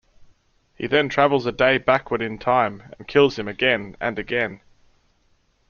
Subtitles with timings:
[0.73, 4.61] He then travels a day backward in time and kills him again...and again.